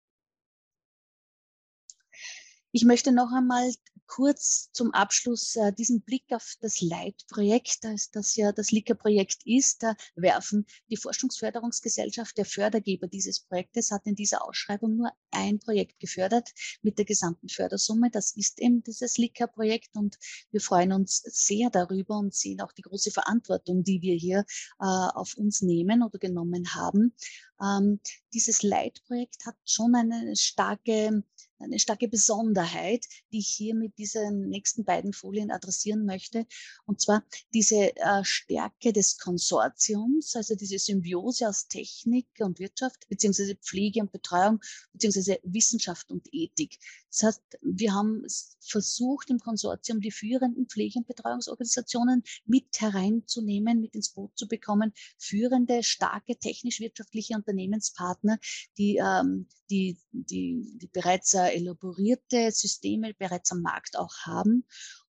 Ich 2.76 2.84
möchte 2.84 3.12
noch 3.12 3.30
einmal 3.30 3.70
kurz 4.08 4.68
zum 4.72 4.92
Abschluss 4.92 5.54
äh, 5.54 5.72
diesen 5.72 6.02
Blick 6.02 6.24
auf 6.30 6.54
das 6.60 6.80
Leitprojekt, 6.80 7.84
das, 7.84 8.10
das 8.10 8.34
ja 8.34 8.50
das 8.50 8.72
LICA-Projekt 8.72 9.42
ist, 9.44 9.84
äh, 9.84 9.94
werfen. 10.16 10.66
Die 10.90 10.96
Forschungsförderungsgesellschaft, 10.96 12.36
der 12.36 12.44
Fördergeber 12.44 13.06
dieses 13.06 13.38
Projektes, 13.38 13.92
hat 13.92 14.06
in 14.06 14.16
dieser 14.16 14.44
Ausschreibung 14.44 14.96
nur 14.96 15.12
ein 15.30 15.60
Projekt 15.60 16.00
gefördert 16.00 16.50
mit 16.82 16.98
der 16.98 17.04
gesamten 17.04 17.48
Fördersumme. 17.48 18.10
Das 18.10 18.34
ist 18.34 18.60
eben 18.60 18.82
dieses 18.82 19.18
LICA-Projekt 19.18 19.94
und 19.94 20.18
wir 20.50 20.60
freuen 20.60 20.92
uns 20.92 21.22
sehr 21.26 21.70
darüber 21.70 22.18
und 22.18 22.34
sehen 22.34 22.60
auch 22.60 22.72
die 22.72 22.82
große 22.82 23.12
Verantwortung, 23.12 23.84
die 23.84 24.02
wir 24.02 24.16
hier 24.16 24.40
äh, 24.80 24.84
auf 24.84 25.36
uns 25.36 25.62
nehmen 25.62 26.02
oder 26.02 26.18
genommen 26.18 26.74
haben. 26.74 27.14
Ähm, 27.60 28.00
dieses 28.32 28.62
Leitprojekt 28.62 29.46
hat 29.46 29.56
schon 29.64 29.94
eine 29.94 30.36
starke 30.36 31.22
eine 31.64 31.78
starke 31.78 32.08
Besonderheit, 32.08 33.06
die 33.32 33.38
ich 33.38 33.48
hier 33.48 33.74
mit 33.74 33.98
diesen 33.98 34.48
nächsten 34.48 34.84
beiden 34.84 35.12
Folien 35.12 35.50
adressieren 35.50 36.04
möchte. 36.04 36.46
Und 36.86 37.00
zwar 37.00 37.24
diese 37.52 37.96
äh, 37.96 38.24
Stärke 38.24 38.92
des 38.92 39.18
Konsortiums, 39.18 40.36
also 40.36 40.54
diese 40.54 40.78
Symbiose 40.78 41.48
aus 41.48 41.68
Technik 41.68 42.26
und 42.40 42.58
Wirtschaft, 42.58 43.08
beziehungsweise 43.08 43.56
Pflege 43.56 44.00
und 44.00 44.12
Betreuung, 44.12 44.60
beziehungsweise 44.92 45.38
Wissenschaft 45.42 46.10
und 46.10 46.28
Ethik. 46.32 46.78
Das 47.10 47.22
heißt, 47.22 47.42
wir 47.62 47.94
haben 47.94 48.24
versucht, 48.60 49.30
im 49.30 49.38
Konsortium 49.38 50.00
die 50.00 50.10
führenden 50.10 50.66
Pflege- 50.66 50.98
und 50.98 51.06
Betreuungsorganisationen 51.06 52.24
mit 52.44 52.80
hereinzunehmen, 52.80 53.80
mit 53.80 53.94
ins 53.94 54.10
Boot 54.10 54.36
zu 54.36 54.48
bekommen, 54.48 54.92
führende, 55.16 55.82
starke 55.82 56.36
technisch-wirtschaftliche 56.36 57.34
Unternehmenspartner, 57.44 58.38
die, 58.78 58.96
ähm, 58.96 59.46
die, 59.70 59.98
die, 60.12 60.78
die 60.80 60.88
bereits 60.88 61.34
äh, 61.34 61.48
elaborierte 61.50 62.50
Systeme 62.50 63.14
bereits 63.14 63.52
am 63.52 63.60
Markt 63.60 63.98
auch 63.98 64.14
haben 64.22 64.64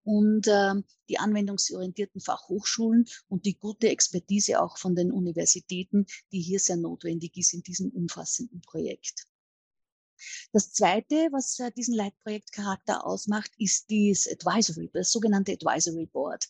und 0.05 0.47
äh, 0.49 0.75
die 1.09 1.19
anwendungsorientierten 1.19 2.21
Fachhochschulen 2.21 3.07
und 3.29 3.45
die 3.45 3.59
gute 3.59 3.89
Expertise 3.89 4.61
auch 4.61 4.79
von 4.79 4.95
den 4.95 5.13
Universitäten, 5.13 6.07
die 6.33 6.41
hier 6.41 6.59
sehr 6.59 6.77
notwendig 6.77 7.37
ist 7.37 7.55
in 7.55 7.63
diesem 7.63 7.91
umfassenden 7.91 8.63
Projekt. 8.63 9.27
Das 10.53 10.73
Zweite, 10.73 11.29
was 11.33 11.59
äh, 11.59 11.71
diesen 11.73 11.95
Leitprojektcharakter 11.95 13.07
ausmacht, 13.07 13.51
ist 13.59 13.91
das 13.91 14.29
Advisory, 14.31 14.91
das 14.93 15.11
sogenannte 15.13 15.53
Advisory 15.53 16.07
Board. 16.07 16.49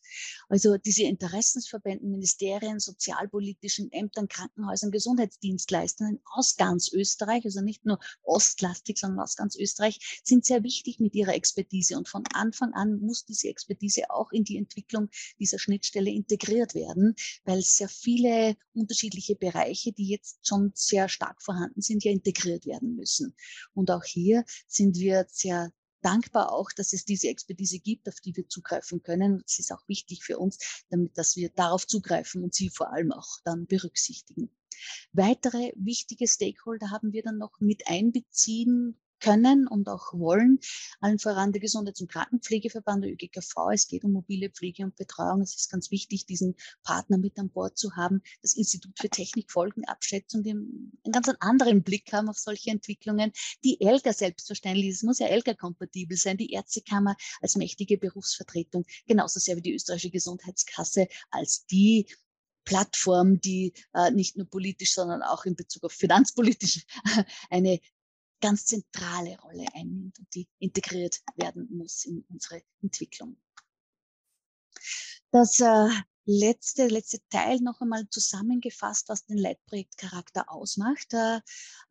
Also 0.48 0.76
diese 0.76 1.04
Interessensverbänden, 1.04 2.11
Ministerien, 2.11 2.80
sozialpolitischen 2.80 3.90
Ämtern, 3.92 4.28
Krankenhäusern, 4.28 4.90
Gesundheitsdienstleistern 4.90 6.20
aus 6.24 6.56
ganz 6.56 6.92
Österreich, 6.92 7.44
also 7.44 7.61
nicht 7.61 7.85
nur 7.85 7.98
ostlastig, 8.22 8.98
sondern 8.98 9.20
aus 9.20 9.37
ganz 9.37 9.56
Österreich, 9.56 10.20
sind 10.24 10.44
sehr 10.44 10.62
wichtig 10.62 11.00
mit 11.00 11.14
ihrer 11.14 11.35
Expertise. 11.35 11.96
Und 11.96 12.08
von 12.08 12.24
Anfang 12.32 12.72
an 12.74 13.00
muss 13.00 13.24
diese 13.24 13.48
Expertise 13.48 14.11
auch 14.11 14.32
in 14.32 14.44
die 14.44 14.56
Entwicklung 14.56 15.08
dieser 15.38 15.58
Schnittstelle 15.58 16.11
integriert 16.11 16.74
werden, 16.74 17.14
weil 17.44 17.62
sehr 17.62 17.88
viele 17.88 18.56
unterschiedliche 18.74 19.37
Bereiche, 19.37 19.92
die 19.92 20.08
jetzt 20.08 20.46
schon 20.46 20.72
sehr 20.74 21.08
stark 21.08 21.42
vorhanden 21.42 21.82
sind, 21.82 22.04
ja 22.04 22.12
integriert 22.12 22.66
werden 22.66 22.96
müssen. 22.96 23.35
Und 23.75 23.90
auch 23.90 24.05
hier 24.05 24.44
sind 24.66 24.96
wir 24.96 25.27
sehr 25.29 25.72
dankbar 26.03 26.53
auch, 26.53 26.70
dass 26.72 26.92
es 26.92 27.05
diese 27.05 27.29
Expertise 27.29 27.79
gibt, 27.79 28.09
auf 28.09 28.20
die 28.20 28.37
wir 28.37 28.48
zugreifen 28.48 29.03
können. 29.03 29.42
Es 29.46 29.59
ist 29.59 29.72
auch 29.72 29.87
wichtig 29.88 30.25
für 30.25 30.38
uns, 30.38 30.85
damit, 30.90 31.16
dass 31.16 31.37
wir 31.37 31.48
darauf 31.51 31.87
zugreifen 31.87 32.42
und 32.42 32.55
sie 32.55 32.70
vor 32.70 32.92
allem 32.92 33.12
auch 33.12 33.38
dann 33.44 33.66
berücksichtigen. 33.66 34.51
Weitere 35.12 35.72
wichtige 35.77 36.27
Stakeholder 36.27 36.90
haben 36.90 37.12
wir 37.12 37.22
dann 37.22 37.38
noch 37.38 37.61
mit 37.61 37.87
einbeziehen 37.87 38.98
können 39.22 39.68
und 39.68 39.88
auch 39.88 40.12
wollen. 40.12 40.58
Allen 41.00 41.18
voran 41.18 41.52
der 41.52 41.61
Gesundheits- 41.61 42.00
und 42.00 42.11
Krankenpflegeverband, 42.11 43.04
der 43.04 43.12
ÖGKV. 43.12 43.70
Es 43.72 43.88
geht 43.88 44.04
um 44.04 44.12
mobile 44.12 44.50
Pflege 44.50 44.85
und 44.85 44.96
Betreuung. 44.96 45.40
Es 45.40 45.54
ist 45.54 45.70
ganz 45.70 45.90
wichtig, 45.90 46.26
diesen 46.26 46.56
Partner 46.82 47.18
mit 47.18 47.38
an 47.38 47.48
Bord 47.48 47.78
zu 47.78 47.94
haben. 47.96 48.22
Das 48.42 48.54
Institut 48.54 48.98
für 48.98 49.08
Technikfolgenabschätzung, 49.08 50.42
die 50.42 50.50
einen 50.50 50.92
ganz 51.11 51.30
anderen 51.40 51.82
Blick 51.82 52.12
haben 52.12 52.28
auf 52.28 52.38
solche 52.38 52.70
Entwicklungen. 52.70 53.32
Die 53.64 53.80
ELGA 53.80 54.12
selbstverständlich, 54.12 54.88
es 54.88 55.02
muss 55.02 55.20
ja 55.20 55.28
ELGA-kompatibel 55.28 56.16
sein. 56.16 56.37
Die 56.37 56.50
Ärztekammer 56.50 57.16
als 57.40 57.56
mächtige 57.56 57.98
Berufsvertretung, 57.98 58.85
genauso 59.06 59.38
sehr 59.38 59.56
wie 59.56 59.62
die 59.62 59.74
österreichische 59.74 60.11
Gesundheitskasse 60.11 61.06
als 61.30 61.64
die 61.66 62.06
Plattform, 62.64 63.40
die 63.40 63.72
äh, 63.94 64.11
nicht 64.11 64.37
nur 64.37 64.48
politisch, 64.48 64.94
sondern 64.94 65.22
auch 65.22 65.44
in 65.44 65.56
Bezug 65.56 65.85
auf 65.85 65.92
finanzpolitisch 65.92 66.85
eine 67.50 67.80
ganz 68.42 68.66
zentrale 68.66 69.38
Rolle 69.40 69.66
einnimmt 69.72 70.18
und 70.18 70.35
die 70.35 70.46
integriert 70.59 71.22
werden 71.37 71.68
muss 71.70 72.05
in 72.05 72.24
unsere 72.28 72.62
Entwicklung. 72.83 73.37
Das 75.31 75.61
äh, 75.61 75.88
letzte, 76.26 76.88
letzte 76.88 77.18
Teil 77.31 77.59
noch 77.61 77.81
einmal 77.81 78.09
zusammengefasst, 78.11 79.09
was 79.09 79.24
den 79.24 79.38
Leitprojektcharakter 79.38 80.50
ausmacht. 80.50 81.14
Äh, 81.14 81.40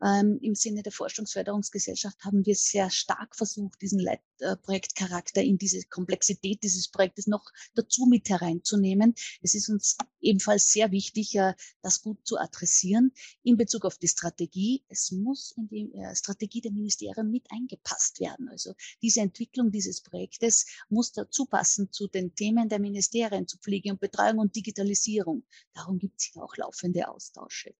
ähm, 0.03 0.39
Im 0.41 0.55
Sinne 0.55 0.83
der 0.83 0.91
Forschungsförderungsgesellschaft 0.91 2.23
haben 2.23 2.45
wir 2.45 2.55
sehr 2.55 2.89
stark 2.89 3.35
versucht, 3.35 3.81
diesen 3.81 3.99
Leitprojektcharakter 3.99 5.41
in 5.41 5.57
diese 5.57 5.81
Komplexität 5.87 6.63
dieses 6.63 6.89
Projektes 6.89 7.27
noch 7.27 7.45
dazu 7.73 8.05
mit 8.05 8.29
hereinzunehmen. 8.29 9.15
Es 9.41 9.55
ist 9.55 9.69
uns 9.69 9.97
ebenfalls 10.21 10.71
sehr 10.71 10.91
wichtig, 10.91 11.35
äh, 11.35 11.53
das 11.81 12.01
gut 12.01 12.25
zu 12.25 12.37
adressieren 12.37 13.11
in 13.43 13.57
Bezug 13.57 13.85
auf 13.85 13.97
die 13.97 14.07
Strategie. 14.07 14.83
Es 14.87 15.11
muss 15.11 15.51
in 15.57 15.67
die 15.67 15.93
äh, 15.93 16.15
Strategie 16.15 16.61
der 16.61 16.71
Ministerien 16.71 17.29
mit 17.29 17.45
eingepasst 17.51 18.19
werden. 18.19 18.49
Also 18.49 18.73
diese 19.01 19.21
Entwicklung 19.21 19.71
dieses 19.71 20.01
Projektes 20.01 20.65
muss 20.89 21.11
dazu 21.11 21.45
passen 21.45 21.91
zu 21.91 22.07
den 22.07 22.35
Themen 22.35 22.69
der 22.69 22.79
Ministerien, 22.79 23.47
zu 23.47 23.57
Pflege 23.57 23.91
und 23.91 23.99
Betreuung 23.99 24.39
und 24.39 24.55
Digitalisierung. 24.55 25.43
Darum 25.73 25.99
gibt 25.99 26.19
es 26.19 26.31
hier 26.31 26.43
auch 26.43 26.55
laufende 26.57 27.07
Austausche. 27.07 27.73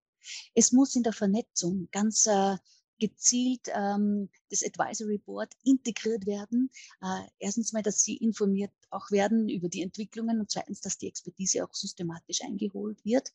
Es 0.53 0.71
muss 0.71 0.95
in 0.95 1.03
der 1.03 1.13
Vernetzung 1.13 1.87
ganz 1.91 2.27
äh, 2.27 2.57
gezielt 3.01 3.67
ähm, 3.73 4.29
das 4.49 4.63
Advisory 4.63 5.17
Board 5.17 5.53
integriert 5.63 6.25
werden. 6.25 6.69
Äh, 7.01 7.27
erstens 7.39 7.73
mal, 7.73 7.81
dass 7.81 8.03
sie 8.03 8.15
informiert 8.17 8.71
auch 8.91 9.11
werden 9.11 9.49
über 9.49 9.69
die 9.69 9.81
Entwicklungen 9.81 10.39
und 10.39 10.51
zweitens, 10.51 10.81
dass 10.81 10.97
die 10.97 11.07
Expertise 11.07 11.63
auch 11.63 11.73
systematisch 11.73 12.41
eingeholt 12.43 13.03
wird. 13.05 13.31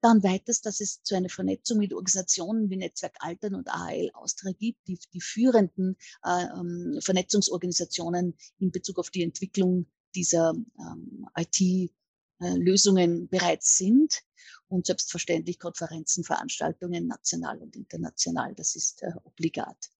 Dann 0.00 0.24
weiters, 0.24 0.60
dass 0.60 0.80
es 0.80 1.02
zu 1.04 1.14
einer 1.14 1.28
Vernetzung 1.28 1.78
mit 1.78 1.94
Organisationen 1.94 2.68
wie 2.70 2.76
Netzwerk 2.76 3.16
Altern 3.20 3.54
und 3.54 3.68
AHL 3.68 4.10
Austria 4.14 4.52
gibt, 4.52 4.80
die, 4.88 4.98
die 5.12 5.20
führenden 5.20 5.96
äh, 6.24 6.44
ähm, 6.58 6.98
Vernetzungsorganisationen 7.00 8.34
in 8.58 8.72
Bezug 8.72 8.98
auf 8.98 9.10
die 9.10 9.22
Entwicklung 9.22 9.86
dieser 10.14 10.54
ähm, 10.78 11.26
IT- 11.36 11.92
äh, 12.40 13.26
bereits 13.30 13.78
sind 13.78 14.22
und 14.68 14.86
selbstverständlich 14.86 15.58
Konferenzen, 15.58 16.24
Veranstaltungen 16.24 17.06
national 17.06 17.58
und 17.58 17.76
international. 17.76 18.54
Das 18.54 18.74
ist 18.74 19.02
äh, 19.02 19.12
obligat. 19.22 19.90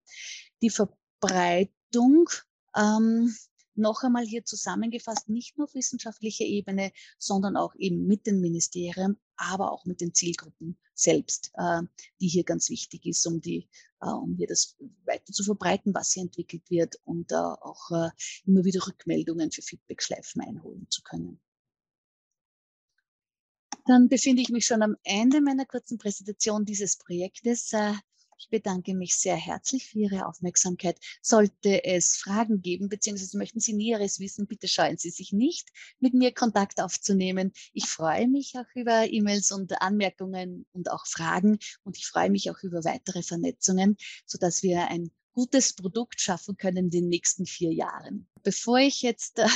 Die 0.63 0.71
Verbreitung 0.71 2.29
ähm, 2.77 3.35
noch 3.75 4.03
einmal 4.03 4.25
hier 4.25 4.45
zusammengefasst, 4.45 5.29
nicht 5.29 5.57
nur 5.57 5.67
auf 5.67 5.75
wissenschaftlicher 5.75 6.45
Ebene, 6.45 6.93
sondern 7.19 7.57
auch 7.57 7.75
eben 7.77 8.07
mit 8.07 8.27
den 8.27 8.41
Ministerien, 8.41 9.19
aber 9.37 9.73
auch 9.73 9.85
mit 9.85 10.01
den 10.01 10.15
Zielgruppen 10.15 10.79
selbst, 10.95 11.51
äh, 11.55 11.83
die 12.21 12.29
hier 12.29 12.45
ganz 12.45 12.71
wichtig 12.71 13.07
ist, 13.07 13.27
um 13.27 13.41
die, 13.41 13.69
äh, 14.01 14.09
um 14.09 14.35
hier 14.37 14.47
das 14.47 14.77
weiter 15.05 15.33
zu 15.33 15.45
verbreiten, 15.45 15.95
was 15.95 16.13
hier 16.13 16.23
entwickelt 16.23 16.69
wird 16.71 16.97
und 17.05 17.33
äh, 17.33 17.37
auch 17.37 17.91
immer 18.47 18.65
wieder 18.65 18.87
Rückmeldungen 18.87 19.51
für 19.51 19.63
Feedbackschleifen 19.63 20.43
einholen 20.43 20.87
zu 20.91 21.03
können. 21.03 21.41
Dann 23.87 24.09
befinde 24.09 24.43
ich 24.43 24.51
mich 24.51 24.65
schon 24.65 24.83
am 24.83 24.97
Ende 25.03 25.41
meiner 25.41 25.67
kurzen 25.67 25.99
Präsentation 25.99 26.65
dieses 26.65 26.97
Projektes. 26.99 27.73
Ich 28.43 28.49
bedanke 28.49 28.95
mich 28.95 29.15
sehr 29.15 29.37
herzlich 29.37 29.87
für 29.87 30.01
Ihre 30.01 30.27
Aufmerksamkeit. 30.27 30.99
Sollte 31.23 31.85
es 31.85 32.17
Fragen 32.17 32.61
geben, 32.61 32.89
beziehungsweise 32.89 33.39
möchten 33.39 33.61
Sie 33.61 33.73
Näheres 33.73 34.19
wissen, 34.19 34.49
bitte 34.49 34.67
scheuen 34.67 34.99
Sie 34.99 35.11
sich 35.11 35.33
nicht, 35.33 35.69
mit 36.01 36.13
mir 36.13 36.35
Kontakt 36.35 36.81
aufzunehmen. 36.81 37.53
Ich 37.73 37.87
freue 37.87 38.27
mich 38.27 38.55
auch 38.57 38.67
über 38.75 39.09
E-Mails 39.09 39.53
und 39.53 39.81
Anmerkungen 39.81 40.67
und 40.73 40.91
auch 40.91 41.07
Fragen 41.07 41.61
und 41.85 41.97
ich 41.97 42.07
freue 42.09 42.31
mich 42.31 42.51
auch 42.51 42.61
über 42.65 42.83
weitere 42.83 43.23
Vernetzungen, 43.23 43.97
sodass 44.27 44.65
wir 44.65 44.89
ein 44.89 45.13
gutes 45.35 45.75
Produkt 45.75 46.21
schaffen 46.21 46.57
können 46.57 46.87
in 46.87 46.91
den 46.91 47.09
nächsten 47.09 47.47
vier 47.47 47.73
Jahren. 47.73 48.27
Bevor 48.43 48.79
ich 48.79 49.03
jetzt 49.03 49.39
äh, 49.39 49.47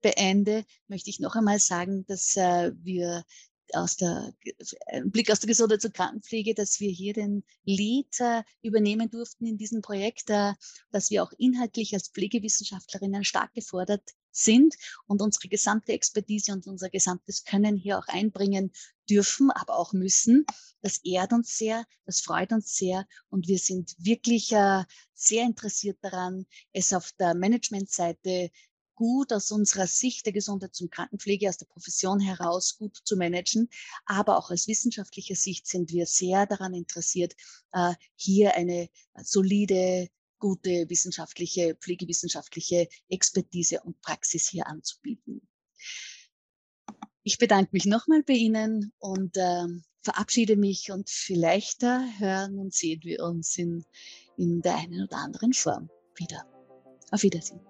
beende, 0.00 0.64
möchte 0.88 1.10
ich 1.10 1.20
noch 1.20 1.34
einmal 1.36 1.58
sagen, 1.58 2.06
dass 2.06 2.34
äh, 2.36 2.72
wir 2.82 3.24
aus 3.74 3.96
der 3.96 4.34
äh, 4.86 5.02
Blick 5.04 5.30
aus 5.30 5.40
der 5.40 5.48
Gesundheits- 5.48 5.84
und 5.84 5.94
Krankenpflege, 5.94 6.54
dass 6.54 6.80
wir 6.80 6.90
hier 6.90 7.12
den 7.14 7.44
Lead 7.64 8.16
übernehmen 8.62 9.10
durften 9.10 9.46
in 9.46 9.56
diesem 9.56 9.82
Projekt, 9.82 10.30
äh, 10.30 10.52
dass 10.90 11.10
wir 11.10 11.22
auch 11.22 11.32
inhaltlich 11.38 11.94
als 11.94 12.08
Pflegewissenschaftler,innen 12.08 13.24
stark 13.24 13.54
gefordert 13.54 14.02
sind 14.32 14.74
und 15.06 15.22
unsere 15.22 15.48
gesamte 15.48 15.92
Expertise 15.92 16.52
und 16.52 16.66
unser 16.66 16.88
gesamtes 16.88 17.44
Können 17.44 17.76
hier 17.76 17.98
auch 17.98 18.06
einbringen 18.06 18.72
dürfen, 19.08 19.50
aber 19.50 19.76
auch 19.76 19.92
müssen. 19.92 20.46
Das 20.82 20.98
ehrt 21.04 21.32
uns 21.32 21.56
sehr, 21.58 21.84
das 22.06 22.20
freut 22.20 22.52
uns 22.52 22.74
sehr 22.76 23.06
und 23.28 23.48
wir 23.48 23.58
sind 23.58 23.94
wirklich 23.98 24.52
äh, 24.52 24.84
sehr 25.14 25.44
interessiert 25.44 25.98
daran, 26.00 26.46
es 26.72 26.92
auf 26.92 27.12
der 27.18 27.34
Managementseite 27.34 28.50
gut 29.00 29.32
aus 29.32 29.50
unserer 29.50 29.86
Sicht 29.86 30.26
der 30.26 30.34
Gesundheits- 30.34 30.82
und 30.82 30.90
Krankenpflege, 30.92 31.48
aus 31.48 31.56
der 31.56 31.64
Profession 31.64 32.20
heraus 32.20 32.76
gut 32.76 32.98
zu 33.02 33.16
managen. 33.16 33.70
Aber 34.04 34.36
auch 34.36 34.50
aus 34.50 34.68
wissenschaftlicher 34.68 35.36
Sicht 35.36 35.66
sind 35.66 35.90
wir 35.90 36.04
sehr 36.04 36.44
daran 36.44 36.74
interessiert, 36.74 37.34
äh, 37.72 37.94
hier 38.14 38.56
eine 38.56 38.90
solide, 39.22 40.10
gute 40.38 40.90
wissenschaftliche, 40.90 41.76
pflegewissenschaftliche 41.76 42.88
Expertise 43.08 43.80
und 43.80 43.98
Praxis 44.02 44.50
hier 44.50 44.66
anzubieten. 44.66 45.48
Ich 47.22 47.38
bedanke 47.38 47.70
mich 47.72 47.86
nochmal 47.86 48.22
bei 48.22 48.34
Ihnen 48.34 48.92
und 48.98 49.38
äh, 49.38 49.64
verabschiede 50.02 50.58
mich 50.58 50.90
und 50.90 51.08
vielleicht 51.08 51.84
äh, 51.84 52.00
hören 52.18 52.58
und 52.58 52.74
sehen 52.74 53.00
wir 53.04 53.24
uns 53.24 53.56
in, 53.56 53.82
in 54.36 54.60
der 54.60 54.76
einen 54.76 55.04
oder 55.04 55.16
anderen 55.16 55.54
Form 55.54 55.88
wieder. 56.16 56.44
Auf 57.10 57.22
Wiedersehen. 57.22 57.69